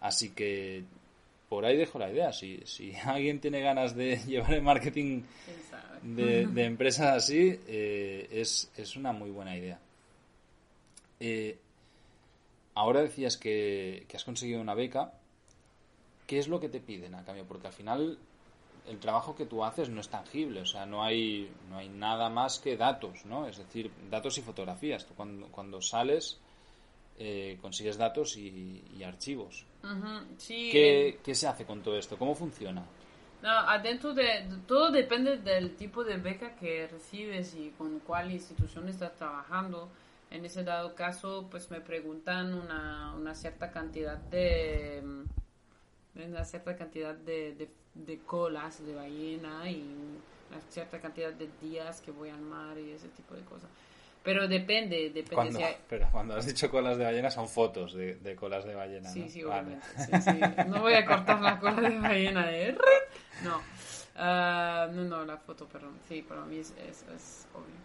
[0.01, 0.85] Así que
[1.49, 2.33] por ahí dejo la idea.
[2.33, 5.23] Si, si alguien tiene ganas de llevar el marketing
[6.03, 9.79] de, empresas así, eh, es, es, una muy buena idea.
[11.21, 11.57] Eh,
[12.75, 15.13] Ahora decías que, has conseguido una beca.
[16.27, 17.47] ¿Qué es lo que te piden a cambio?
[17.47, 18.19] Porque al final
[18.87, 22.29] el trabajo que tú haces no es tangible, o sea, no hay, no hay nada
[22.31, 23.47] más que datos, ¿no?
[23.47, 25.07] Es decir, datos y fotografías.
[25.07, 26.39] Tú cuando, cuando sales
[27.19, 29.65] eh, consigues datos y, archivos.
[30.39, 32.19] sí, ¿Qué, ¿Qué, se hace con todo esto?
[32.19, 32.85] ¿Cómo funciona?
[33.43, 38.89] No, adentro de, todo depende del tipo de beca que recibes y con cuál institución
[38.89, 39.91] estás trabajando.
[40.35, 45.01] En ese dado caso, pues me preguntan una, una cierta cantidad de
[46.17, 49.83] una cierta cantidad de, de, colas de ballena y
[50.51, 53.71] una cierta cantidad de días que voy al mar y ese tipo de cosas.
[54.25, 58.35] Pero depende, depende cuando, Pero cuando has dicho colas de ballena son fotos de, de
[58.35, 59.09] colas de ballena.
[59.11, 59.87] Sí, sí, obviamente.
[59.99, 60.41] Sí, sí.
[60.67, 62.77] No voy a cortar la cola de ballena de...
[63.45, 63.59] No.
[64.17, 65.97] Uh, no, no, la foto, perdón.
[66.09, 67.84] Sí, para mí es, es, obvio.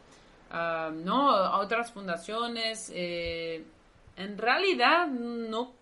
[0.51, 3.63] No, otras fundaciones, eh,
[4.15, 5.73] en realidad no,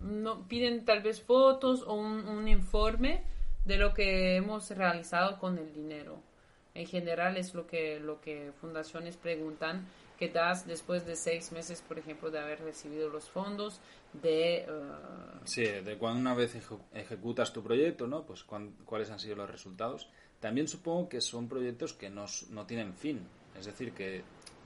[0.00, 3.22] no piden tal vez fotos o un, un informe
[3.64, 6.30] de lo que hemos realizado con el dinero
[6.74, 9.86] en general es lo que, lo que fundaciones preguntan
[10.18, 13.80] que das después de seis meses, por ejemplo, de haber recibido los fondos,
[14.12, 14.66] de...
[14.68, 16.54] Uh, sí, de cuando una vez
[16.92, 18.26] ejecutas tu proyecto, ¿no?
[18.26, 20.08] Pues cuáles han sido los resultados.
[20.38, 23.26] También supongo que son proyectos que no, no tienen fin.
[23.60, 24.22] Es decir, que,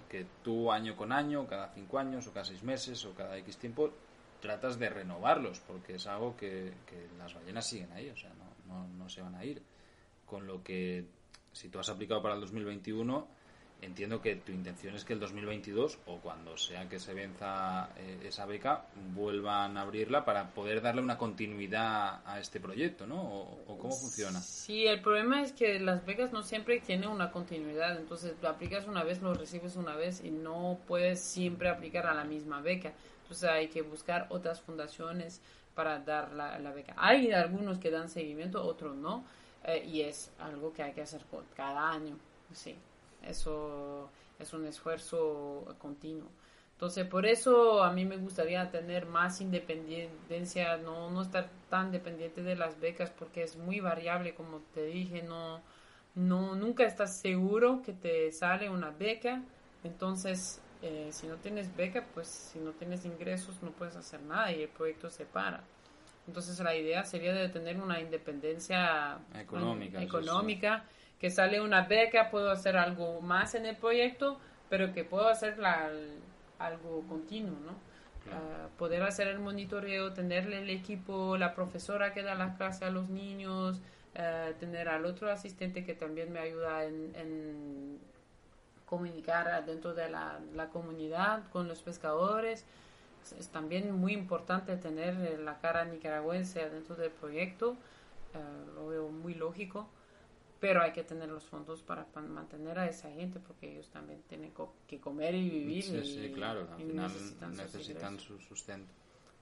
[0.09, 3.59] que tú año con año, cada cinco años, o cada seis meses, o cada X
[3.59, 3.93] tiempo,
[4.41, 8.73] tratas de renovarlos, porque es algo que, que las ballenas siguen ahí, o sea, no,
[8.73, 9.61] no, no se van a ir.
[10.25, 11.05] Con lo que
[11.53, 13.27] si tú has aplicado para el 2021,
[13.83, 18.27] entiendo que tu intención es que el 2022 o cuando sea que se venza eh,
[18.27, 23.23] esa beca vuelvan a abrirla para poder darle una continuidad a este proyecto, ¿no?
[23.23, 24.41] ¿O, cómo funciona?
[24.41, 28.87] Sí, el problema es que las becas no siempre tienen una continuidad, entonces lo aplicas
[28.87, 32.93] una vez, lo recibes una vez y no puedes siempre aplicar a la misma beca,
[33.23, 35.41] entonces hay que buscar otras fundaciones
[35.75, 36.95] para dar la, la beca.
[36.97, 39.25] Hay algunos que dan seguimiento, otros no
[39.65, 41.23] eh, y es algo que hay que hacer
[41.57, 42.19] cada año,
[42.53, 42.77] sí,
[43.29, 46.29] eso es un esfuerzo continuo.
[46.73, 52.43] Entonces, por eso a mí me gustaría tener más independencia, no, no estar tan dependiente
[52.43, 55.63] de las becas, porque es muy variable, como te dije, no,
[56.17, 59.43] no nunca estás seguro que te sale una beca,
[59.85, 64.53] entonces eh, si no tienes beca, pues si no tienes ingresos no puedes hacer nada
[64.53, 65.63] y el proyecto se para.
[66.27, 70.85] Entonces la idea sería de tener una independencia económica, económica
[71.21, 75.57] que sale una beca, puedo hacer algo más en el proyecto, pero que puedo hacer
[76.59, 77.95] algo continuo, ¿no?
[78.33, 82.91] Ah, poder hacer el monitoreo, tenerle el equipo, la profesora que da la clase a
[82.91, 83.81] los niños,
[84.17, 87.99] ah, tener al otro asistente que también me ayuda en,
[88.87, 92.65] comunicar dentro de la, la comunidad con los pescadores.
[93.39, 97.77] Es también muy importante tener eh, la cara nicaragüense dentro del proyecto,
[98.35, 98.39] eh,
[98.75, 99.89] lo veo muy lógico,
[100.65, 104.51] pero hay que tener los fondos para, mantener a esa gente porque ellos también tienen
[104.87, 105.85] que comer y vivir.
[105.85, 107.13] Sí, sí, claro, al final
[107.51, 108.91] necesitan, su sustento.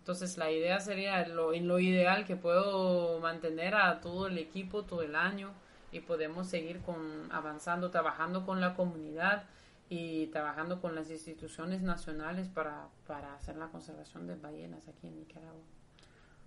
[0.01, 4.83] Entonces la idea sería, lo, en lo ideal, que puedo mantener a todo el equipo
[4.83, 5.53] todo el año
[5.93, 9.45] y podemos seguir con, avanzando, trabajando con la comunidad
[9.89, 15.21] y trabajando con las instituciones nacionales para, para hacer la conservación de ballenas aquí en
[15.21, 15.63] Nicaragua.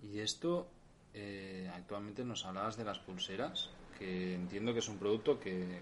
[0.02, 0.68] Y esto,
[1.14, 5.80] eh, actualmente nos hablabas de las pulseras, que entiendo que es un producto que,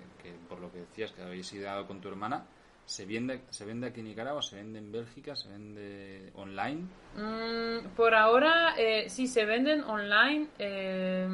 [0.49, 2.45] por lo que decías que habéis ideado con tu hermana,
[2.87, 4.43] ¿se vende, ¿se vende aquí en Nicaragua?
[4.43, 5.37] ¿Se vende en Bélgica?
[5.37, 6.83] ¿Se vende online?
[7.17, 10.49] Mm, por ahora, eh, sí, se venden online.
[10.59, 11.27] Eh,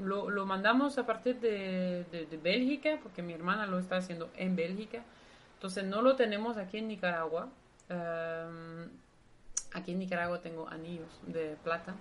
[0.00, 5.02] lo, mandamos a partir de, de, Bélgica, porque mi hermana lo está haciendo en Bélgica.
[5.54, 7.48] Entonces no lo tenemos aquí en Nicaragua.
[7.88, 8.88] Em,
[9.72, 11.94] aquí en Nicaragua tengo anillos de plata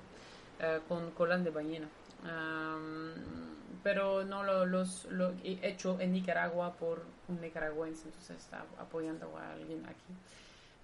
[0.60, 1.88] eh, con colas de ballena.
[2.26, 3.14] Em,
[3.84, 9.38] pero no lo, los lo he hecho en Nicaragua por un nicaragüense, entonces está apoyando
[9.38, 10.14] a alguien aquí.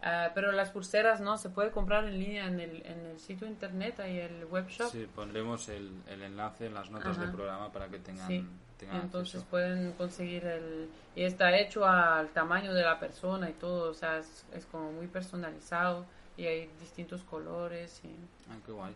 [0.04, 3.48] Eh, pero las pulseras no se puede comprar en línea en el, en el sitio
[3.48, 4.92] internet, hay el webshop.
[4.92, 8.48] Sí, pondremos el, el enlace en las notas del programa para que tengan
[8.90, 10.90] entonces pueden conseguir el...
[11.16, 15.08] Y está hecho al tamaño de la persona y todo, o sea, es, como muy
[15.08, 16.06] personalizado
[16.38, 18.02] y hay distintos colores.
[18.04, 18.08] Y...
[18.50, 18.96] Ah, qué guay.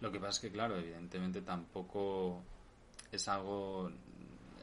[0.00, 2.42] Lo que pasa es que, claro, evidentemente tampoco
[3.10, 3.90] es algo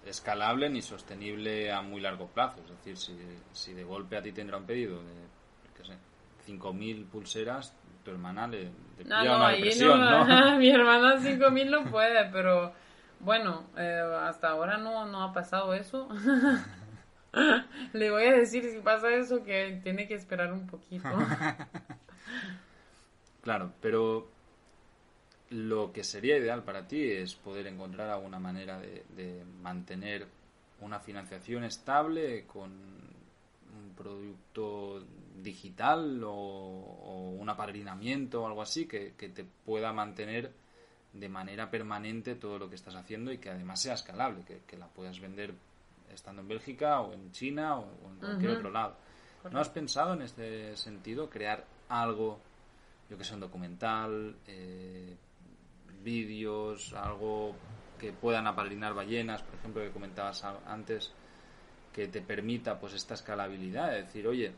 [0.06, 2.62] escalable ni sostenible a muy largo plazo.
[2.62, 3.17] Es decir, si,
[3.52, 5.13] si de golpe a ti tendrá un pedido de,
[5.76, 5.98] qué sé,
[6.48, 11.89] 5.000 pulseras, tu hermana le, le no, no, una depresión, no, Mi hermana 5.000 no
[11.89, 12.71] puede, pero
[13.19, 16.08] bueno, eh, hasta ahora no, no ha pasado eso.
[17.93, 21.10] Le voy a decir si pasa eso que tiene que esperar un poquito.
[23.41, 24.30] claro, pero
[25.55, 30.27] lo que sería ideal para ti es poder encontrar alguna manera de, mantener
[30.81, 35.01] una financiación estable con un producto
[35.41, 40.51] digital o, un apadrinamiento o algo así que, que te pueda mantener
[41.13, 44.87] de manera permanente todo lo que estás haciendo y que además sea escalable, que, la
[44.87, 45.53] puedas vender
[46.13, 48.97] estando en Bélgica o en China o, en cualquier otro lado.
[49.49, 52.39] ¿No has pensado en este sentido crear algo,
[53.09, 55.15] yo que sé, un documental, eh,
[56.05, 57.53] vídeos, algo
[57.99, 61.11] que puedan apadrinar ballenas, por ejemplo, que comentabas antes,
[61.91, 64.53] que te permita pues esta escalabilidad, es decir, oye,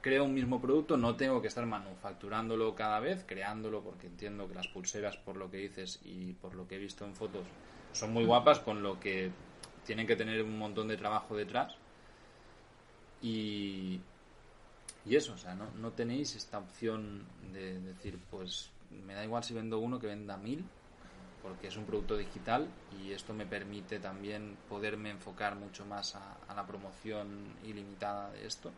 [0.00, 4.54] creo un mismo producto, no tengo que estar manufacturándolo cada vez, creándolo, porque entiendo que
[4.54, 7.46] las pulseras, por lo que dices y por lo que he visto en fotos,
[7.92, 9.30] son muy guapas, con lo que
[9.86, 11.74] tienen que tener un montón de trabajo detrás.
[13.22, 14.00] Y,
[15.06, 18.71] y eso, o sea, ¿no, no tenéis esta opción de decir, pues
[19.04, 20.64] me da igual si vendo uno que venda mil,
[21.42, 22.68] porque es un producto digital
[23.00, 28.70] y esto me permite también poderme enfocar mucho más a la promoción ilimitada de esto.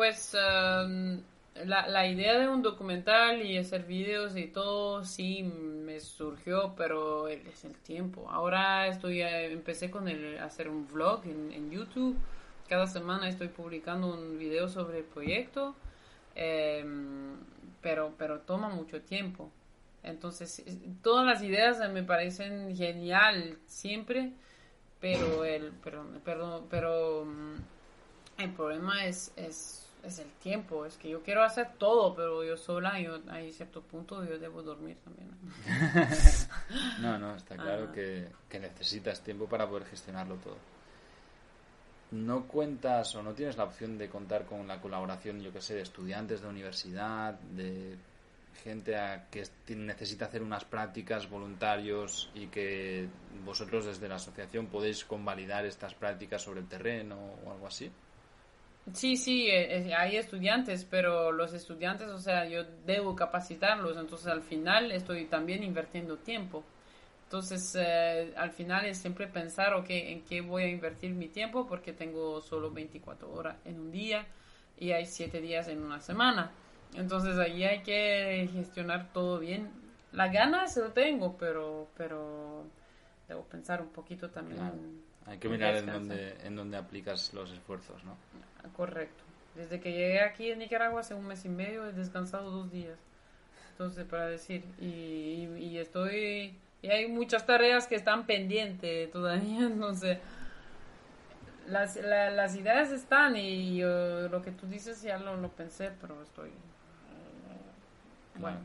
[0.00, 1.20] Pues em,
[1.66, 7.64] la, idea de un documental y hacer vídeos y todo sí me surgió, pero es
[7.64, 8.26] el tiempo.
[8.30, 12.16] Ahora estoy eh, empecé con el hacer un vlog en, YouTube.
[12.68, 15.74] Cada semana estoy publicando un video sobre el proyecto,
[16.34, 17.36] em,
[17.80, 19.50] pero pero toma mucho tiempo.
[20.02, 20.62] Entonces
[21.02, 24.32] todas las ideas me parecen genial siempre,
[25.00, 31.08] pero el pero pero, pero mm, el problema es, es es el tiempo, es que
[31.08, 35.30] yo quiero hacer todo, pero yo sola, yo, hay cierto punto yo debo dormir también.
[37.02, 37.92] no, no, está claro ah.
[37.92, 40.56] que, necesitas tiempo para poder gestionarlo todo.
[42.12, 45.74] ¿No cuentas o no tienes la opción de contar con la colaboración, yo que sé,
[45.74, 47.96] de estudiantes de universidad, de
[48.64, 49.44] gente a que
[49.74, 53.08] necesita hacer unas prácticas, voluntarios y que
[53.44, 57.90] vosotros desde la asociación podéis convalidar estas prácticas sobre el terreno o algo así?
[58.92, 64.26] Sí, sí, eh, eh, hay estudiantes, pero los estudiantes, o sea, yo debo capacitarlos, entonces
[64.26, 66.64] al final estoy también invirtiendo tiempo.
[67.30, 71.64] Entonces, eh, al final es siempre pensar, ok, ¿en qué voy a invertir mi tiempo?
[71.64, 74.26] Porque tengo solo 24 horas en un día
[74.76, 76.50] y hay 7 días en una semana.
[76.96, 79.70] Entonces, ahí hay que gestionar todo bien.
[80.10, 82.64] La ganas lo tengo, pero, pero
[83.28, 85.00] debo pensar un poquito también.
[85.24, 88.16] Hay que mirar en dónde, en dónde aplicas los esfuerzos, ¿no?
[88.76, 89.22] Correcto.
[89.54, 92.98] Desde que llegué aquí en Nicaragua hace un mes y medio he descansado dos días.
[93.70, 99.94] Entonces, para decir, y, y, estoy, y hay muchas tareas que están pendientes todavía, no
[99.94, 100.20] sé.
[101.66, 106.48] Las, las ideas están y lo que tú dices ya lo, lo pensé, pero estoy...
[106.48, 106.52] Eh,
[108.40, 108.58] bueno.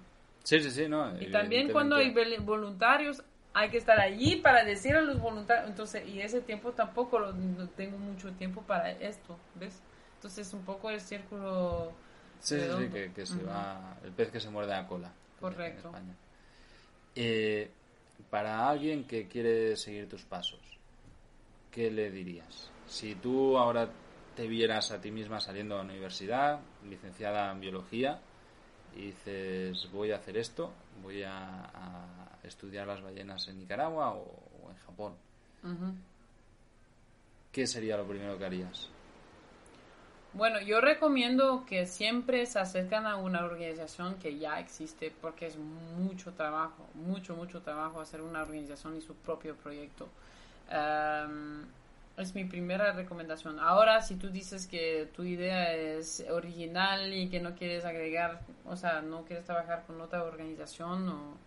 [0.43, 1.19] Sí, sí, sí, no.
[1.21, 3.23] Y también cuando hay voluntarios,
[3.53, 5.69] hay que estar allí para decir a los voluntarios.
[5.69, 9.81] Entonces, y ese tiempo tampoco lo, no tengo mucho tiempo para esto, ¿ves?
[10.15, 11.93] Entonces, un poco el círculo.
[12.39, 13.97] Sí, sí, sí, que, se va.
[14.03, 15.11] El pez que se muerde la cola.
[15.39, 15.91] Correcto.
[17.15, 17.71] Eh,
[18.29, 20.59] para alguien que quiere seguir tus pasos,
[21.71, 22.69] ¿qué le dirías?
[22.87, 23.89] Si tú ahora
[24.35, 28.19] te vieras a ti misma saliendo de la universidad, licenciada en biología,
[28.95, 34.77] y dices, voy a hacer esto, voy a estudiar las ballenas en Nicaragua o, en
[34.77, 35.13] Japón,
[37.51, 38.89] ¿qué sería lo primero que harías?
[40.35, 45.55] Bueno, yo recomiendo que siempre se acercan a una organización que ya existe porque es
[45.57, 50.09] mucho trabajo, mucho, mucho trabajo hacer una organización y su propio proyecto.
[50.69, 51.63] Em,
[52.17, 53.59] es mi primera recomendación.
[53.61, 58.75] Ahora, si tú dices que tu idea es original y que no quieres agregar, o
[58.75, 61.37] sea, no quieres trabajar con otra organización o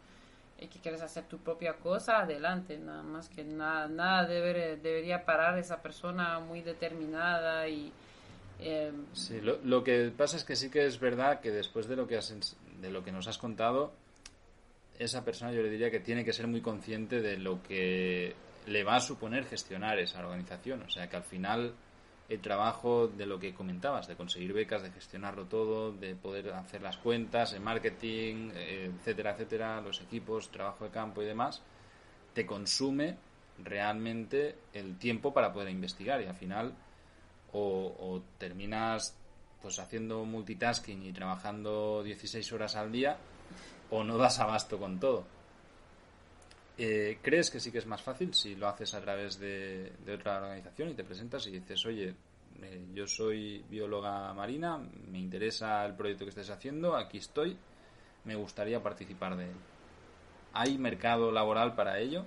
[0.60, 5.58] y que quieres hacer tu propia cosa, adelante, nada más que nada, nada debería parar
[5.58, 7.92] esa persona muy determinada y...
[8.60, 11.96] Eh, sí, lo, lo, que pasa es que sí que es verdad que después de
[11.96, 13.92] lo que, has, de lo que nos has contado,
[14.98, 18.34] esa persona yo le diría que tiene que ser muy consciente de lo que
[18.66, 21.74] le va a suponer gestionar esa organización, o sea que al final
[22.28, 26.82] el trabajo de lo que comentabas, de conseguir becas, de gestionarlo todo, de poder hacer
[26.82, 31.62] las cuentas, el marketing, etcétera, etcétera, los equipos, trabajo de campo y demás,
[32.34, 33.16] te consume
[33.64, 36.74] realmente el tiempo para poder investigar y al final
[37.52, 39.16] o, terminas
[39.62, 43.16] pues haciendo multitasking y trabajando 16 horas al día
[43.90, 45.24] o no das abasto con todo.
[46.76, 50.36] Eh, ¿Crees que sí que es más fácil si lo haces a través de, otra
[50.36, 52.14] organización y te presentas y dices, oye,
[52.62, 57.56] eh, yo soy bióloga marina, me interesa el proyecto que estés haciendo, aquí estoy,
[58.24, 59.56] me gustaría participar de él?
[60.52, 62.26] ¿Hay mercado laboral para ello?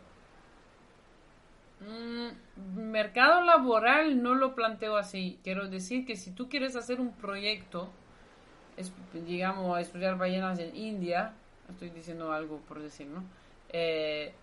[1.81, 5.39] Mm, mercado laboral no lo planteo así.
[5.43, 7.89] Quiero decir que si tú quieres hacer un proyecto,
[9.13, 11.33] digamos, estudiar ballenas en India,
[11.69, 13.23] estoy diciendo algo por decir, ¿no?
[13.73, 14.33] eh,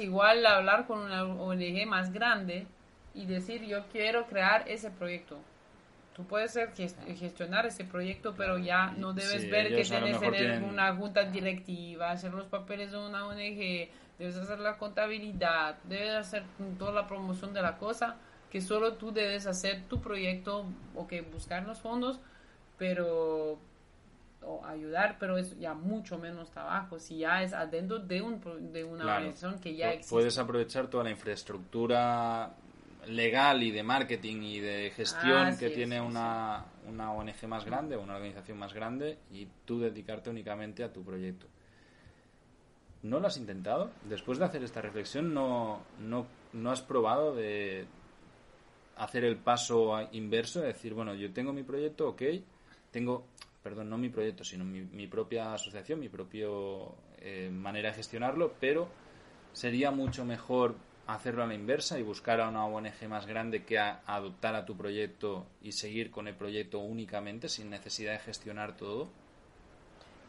[0.00, 2.66] igual hablar con una ONG más grande
[3.14, 5.38] y decir yo quiero crear ese proyecto.
[6.14, 10.62] Tú puedes ser gestionar ese proyecto, pero ya no debes ver que tienes que tener
[10.62, 13.88] una junta directiva, hacer los papeles de una ONG,
[14.18, 16.44] debes hacer la contabilidad, debes hacer
[16.78, 18.16] toda la promoción de la cosa,
[18.48, 22.20] que solo tú debes hacer tu proyecto o que buscar los fondos,
[22.78, 23.58] pero
[24.46, 28.40] o ayudar, pero es ya mucho menos trabajo si ya es adentro de, un,
[28.72, 30.14] de una organización que ya existe.
[30.14, 32.54] Puedes aprovechar toda la infraestructura
[33.08, 38.16] legal y de marketing y de gestión que tiene una, una ONG más grande, una
[38.16, 41.46] organización más grande y tú dedicarte únicamente a tu proyecto.
[43.02, 43.90] ¿No lo has intentado?
[44.08, 47.86] Después de hacer esta reflexión, ¿no, no, no has probado de
[48.96, 50.60] hacer el paso inverso?
[50.60, 52.22] De decir, bueno, yo tengo mi proyecto, ok,
[52.90, 53.26] tengo
[53.64, 56.46] perdón, no mi proyecto, sino mi, propia asociación, mi propia
[57.18, 58.88] eh, manera de gestionarlo, pero
[59.54, 60.76] sería mucho mejor
[61.06, 64.76] hacerlo a la inversa y buscar a una ONG más grande que a, adoptar tu
[64.76, 69.08] proyecto y seguir con el proyecto únicamente sin necesidad de gestionar todo.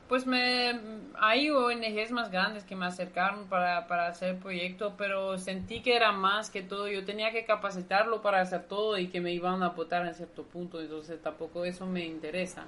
[0.08, 0.80] Pues me,
[1.16, 5.96] hay ONGs más grandes que me acercaron para, para hacer el proyecto, pero sentí que
[5.96, 6.88] era más que todo.
[6.88, 10.44] Yo tenía que capacitarlo para hacer todo y que me iban a votar en cierto
[10.44, 12.68] punto, entonces tampoco eso me interesa.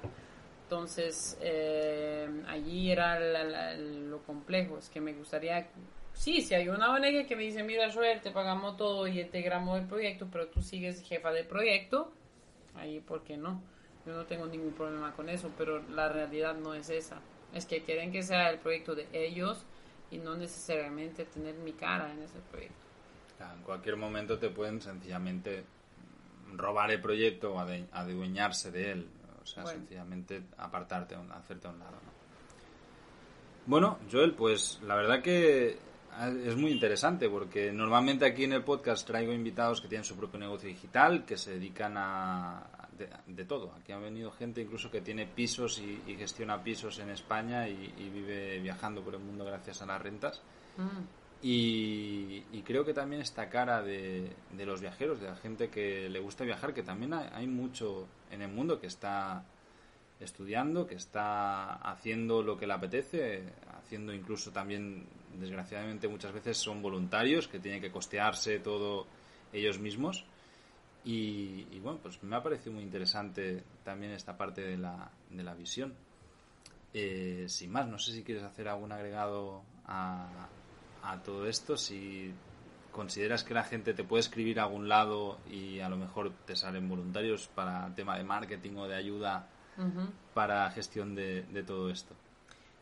[0.68, 3.18] Entonces, eh, allí era
[3.78, 5.68] lo complejo, es que me gustaría,
[6.18, 9.78] sí, si hay una ONG que me dice, mira, Joel, te pagamos todo y integramos
[9.78, 12.12] el proyecto, pero tú sigues jefa del proyecto,
[12.74, 13.62] ahí, ¿por qué no?
[14.04, 17.20] Yo no tengo ningún problema con eso, pero la realidad no es esa.
[17.54, 19.64] Es que quieren que sea el proyecto de ellos
[20.10, 22.76] y no necesariamente tener mi cara en ese proyecto.
[23.40, 25.64] en cualquier momento te pueden sencillamente
[26.54, 29.08] robar el proyecto o adueñarse de él
[29.42, 31.96] o sea, sencillamente apartarte, hacerte a un lado.
[33.66, 35.78] Bueno, Joel, pues la verdad que
[36.26, 40.40] es muy interesante porque normalmente aquí en el podcast traigo invitados que tienen su propio
[40.40, 42.88] negocio digital, que se dedican a
[43.26, 43.72] de, todo.
[43.78, 48.58] Aquí ha venido gente incluso que tiene pisos y, gestiona pisos en España y, vive
[48.60, 50.42] viajando por el mundo gracias a las rentas.
[50.76, 51.04] Mm.
[51.40, 56.44] Y, creo que también esta cara de, los viajeros, de la gente que le gusta
[56.44, 59.44] viajar, que también hay, mucho en el mundo que está
[60.20, 63.44] estudiando, que está haciendo lo que le apetece,
[63.78, 65.06] haciendo incluso también,
[65.38, 69.06] desgraciadamente muchas veces son voluntarios, que tienen que costearse todo
[69.52, 70.24] ellos mismos.
[71.04, 75.54] Y, bueno, pues me ha parecido muy interesante también esta parte de la, de la
[75.54, 75.94] visión.
[76.92, 80.48] Eh, sin más, no sé si quieres hacer algún agregado a,
[81.02, 82.34] a todo esto si
[82.92, 86.56] consideras que la gente te puede escribir a algún lado y a lo mejor te
[86.56, 89.46] salen voluntarios para tema de marketing o de ayuda
[90.34, 92.16] para gestión de, todo esto.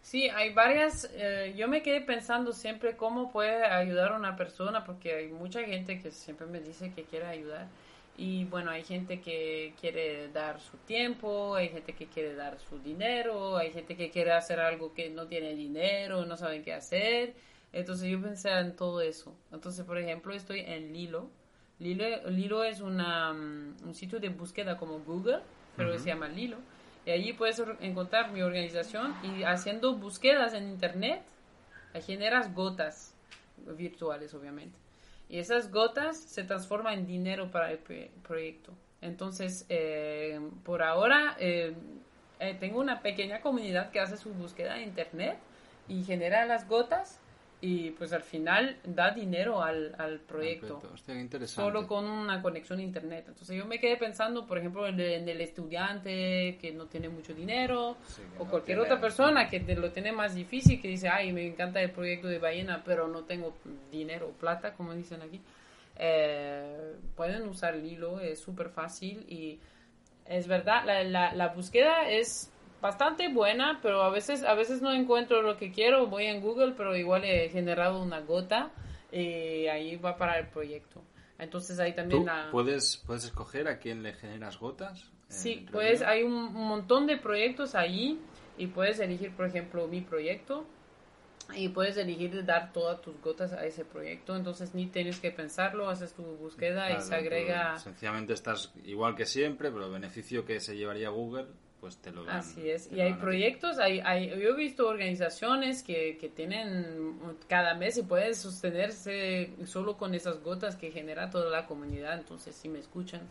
[0.06, 4.84] Sí, hay varias, eh, yo me quedé pensando siempre cómo puede ayudar a una persona
[4.84, 7.66] porque hay mucha gente que siempre me dice que quiere ayudar
[8.16, 12.78] y bueno, hay gente que quiere dar su tiempo, hay gente que quiere dar su
[12.78, 17.34] dinero, hay gente que quiere hacer algo que no tiene dinero, no saben qué hacer
[17.72, 19.34] entonces yo pensé en todo eso.
[19.50, 21.28] Entonces, por ejemplo, estoy en Lilo.
[21.80, 25.40] Lilo, Lilo es una, mm, un sitio de búsqueda como Google,
[25.76, 26.58] pero se llama Lilo.
[27.06, 31.22] Y allí puedes encontrar mi organización y haciendo búsquedas en Internet,
[32.04, 33.14] generas gotas
[33.78, 34.76] virtuales, obviamente.
[35.28, 38.72] Y esas gotas se transforman en dinero para el proyecto.
[39.00, 41.74] Entonces, eh, por ahora, eh,
[42.40, 45.38] eh, tengo una pequeña comunidad que hace su búsqueda en Internet
[45.88, 47.20] y genera las gotas
[47.60, 50.82] y pues al final da dinero al, al proyecto.
[51.46, 53.24] Solo con una conexión a internet.
[53.28, 57.96] Entonces yo me quedé pensando, por ejemplo, en el, estudiante que no tiene mucho dinero
[58.38, 61.92] o cualquier otra persona que lo tiene más difícil, que dice, ay, me encanta el
[61.92, 63.56] proyecto de ballena, pero no tengo
[63.90, 65.40] dinero, plata, como dicen aquí.
[65.98, 69.58] Eh, pueden usar Lilo, es súper fácil y
[70.26, 72.52] es verdad, la, la, la búsqueda es
[72.86, 76.74] bastante buena, pero a veces, a veces no encuentro lo que quiero, voy en Google,
[76.76, 78.70] pero igual he generado una gota
[79.10, 81.02] y ahí va para el proyecto.
[81.38, 85.10] Entonces ahí también puedes, puedes escoger a quién le generas gotas.
[85.28, 88.20] Sí, pues hay un montón de proyectos ahí
[88.56, 90.64] y puedes elegir, por ejemplo, mi proyecto
[91.54, 94.36] y puedes elegir dar todas tus gotas a ese proyecto.
[94.36, 97.78] Entonces ni tienes que pensarlo, haces tu búsqueda y se agrega.
[97.78, 101.48] Sencillamente estás igual que siempre, pero el beneficio que se llevaría Google
[101.80, 102.38] pues te lo dan.
[102.38, 102.90] Así es.
[102.90, 107.18] Y hay proyectos, hay, hay, yo he visto organizaciones que, que tienen
[107.48, 112.18] cada mes y pueden sostenerse solo con esas gotas que genera toda la comunidad.
[112.18, 113.22] Entonces, si me escuchan,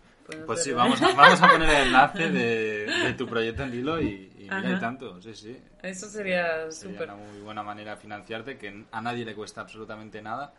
[0.45, 4.01] pues sí, vamos a, vamos a poner el enlace de, de tu proyecto en Lilo
[4.01, 5.57] y, y mira y tanto, sí, sí.
[5.81, 7.09] Eso sería súper.
[7.11, 10.53] una muy buena manera de financiarte que a nadie le cuesta absolutamente nada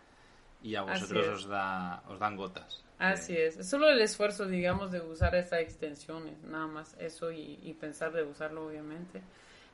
[0.63, 2.85] y a vosotros os, da, os dan gotas.
[2.99, 8.13] Así es, solo el esfuerzo, digamos, de usar estas extensiones, nada más eso y, pensar
[8.13, 9.21] de usarlo, obviamente.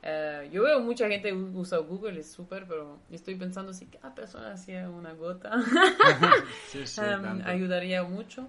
[0.02, 4.52] Eh, yo veo mucha gente usa Google, es súper, pero estoy pensando si cada persona
[4.52, 5.52] hacía una gota,
[6.74, 8.48] em, ayudaría mucho.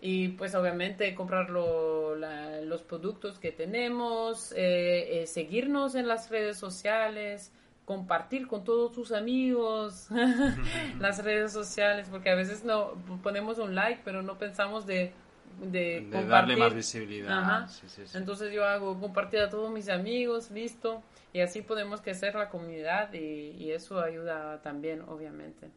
[0.00, 7.52] Y pues obviamente comprar los productos que tenemos, eh, eh, seguirnos en las redes sociales,
[7.84, 10.08] compartir con todos tus amigos
[11.00, 15.12] las redes sociales, porque a veces no ponemos un like, pero no pensamos de,
[15.60, 17.68] de, darle más visibilidad.
[18.14, 23.12] Entonces yo hago compartir a todos mis amigos, listo, y así podemos crecer la comunidad
[23.12, 25.70] y, eso ayuda también, obviamente.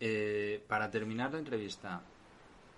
[0.00, 2.02] Eh, para terminar la entrevista,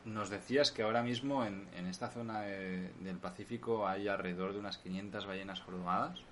[0.05, 4.78] nos decías que ahora mismo en, en esta zona del Pacífico hay alrededor de unas
[4.78, 6.22] 500 ballenas jorobadas.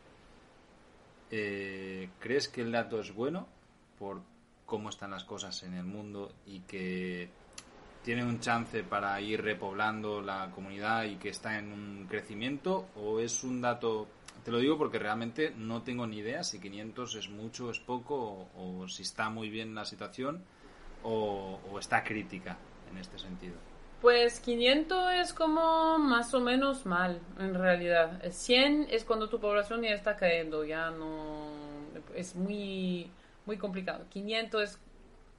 [1.31, 3.47] Eh, ¿Crees que el dato es bueno
[3.99, 4.23] por
[4.65, 7.29] cómo están las cosas en el mundo y que
[8.03, 12.89] tiene un chance para ir repoblando la comunidad y que está en un crecimiento?
[12.97, 14.09] ¿O es un dato
[14.47, 18.49] te lo digo porque realmente no tengo ni idea si 500 es mucho, es poco,
[18.57, 20.41] o, si está muy bien la situación,
[21.03, 22.57] o, o, está crítica
[22.89, 23.57] en este sentido.
[24.07, 28.23] Pues 500 es como más o menos mal, en realidad.
[28.31, 31.49] 100 es cuando tu población ya está cayendo, ya no...
[32.15, 33.11] Es muy,
[33.47, 34.05] muy complicado.
[34.11, 34.79] 500 es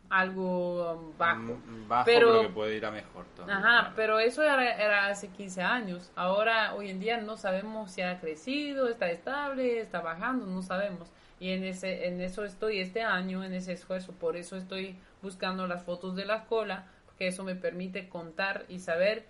[0.09, 1.61] algo bajo.
[1.65, 3.23] Mm, bajo, pero, que puede ir a mejor.
[3.47, 6.11] ajá, pero eso era, era, hace 15 años.
[6.17, 11.07] Ahora, hoy en día, no sabemos si ha crecido, está estable, está bajando, no sabemos.
[11.39, 14.11] Y en, ese, en eso estoy este año, en ese esfuerzo.
[14.11, 16.87] Por eso estoy buscando las fotos de la cola
[17.17, 19.25] que eso me permite contar y saber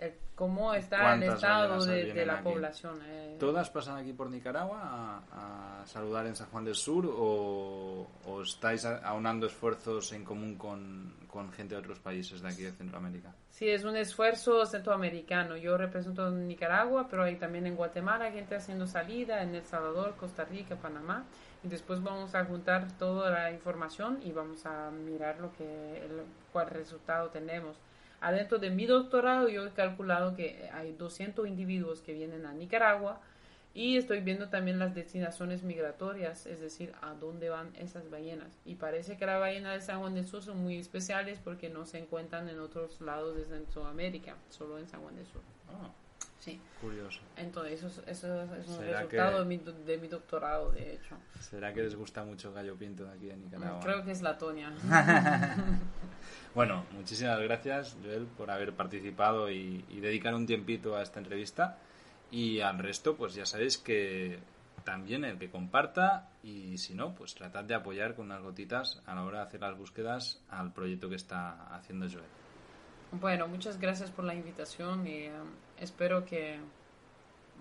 [0.00, 3.00] eh, cómo está el estado de, la población.
[3.04, 3.36] Eh.
[3.40, 8.06] ¿Todas pasan aquí por Nicaragua a, saludar en San Juan del Sur o,
[8.40, 13.34] estáis aunando esfuerzos en común con, con, gente de otros países de aquí de Centroamérica?
[13.50, 15.56] Sí, es un esfuerzo centroamericano.
[15.56, 20.44] Yo represento Nicaragua, pero hay también en Guatemala gente haciendo salida, en El Salvador, Costa
[20.44, 21.24] Rica, Panamá.
[21.64, 26.22] Y después vamos a juntar toda la información y vamos a mirar lo que, el,
[26.52, 27.76] cuál resultado tenemos.
[28.20, 33.20] Adentro de mi doctorado yo he calculado que hay 200 individuos que vienen a Nicaragua
[33.74, 38.58] y estoy viendo también las destinaciones migratorias, es decir, a dónde van esas ballenas.
[38.64, 41.86] Y parece que la ballena de San Juan del Sur son muy especiales porque no
[41.86, 45.42] se encuentran en otros lados de Centroamérica, solo en San Juan del Sur.
[45.68, 45.92] Ah.
[46.40, 46.60] Sí.
[46.80, 47.20] Curioso.
[47.36, 51.16] Entonces, eso, eso es un resultado de, mi, de, mi, doctorado, de hecho.
[51.40, 53.80] ¿Será que les gusta mucho Gallo Pinto de aquí de Nicaragua?
[53.82, 54.72] Creo que es Latonia.
[56.54, 61.78] bueno, muchísimas gracias, Joel, por haber participado y, dedicar un tiempito a esta entrevista.
[62.30, 64.38] Y al resto, pues ya sabéis que
[64.84, 69.14] también el que comparta y si no, pues tratad de apoyar con unas gotitas a
[69.14, 72.24] la hora de hacer las búsquedas al proyecto que está haciendo Joel.
[73.12, 75.48] Bueno, muchas gracias por la invitación y um,
[75.80, 76.58] espero que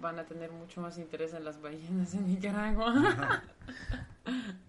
[0.02, 3.44] van a tener mucho más interés en las ballenas en Nicaragua.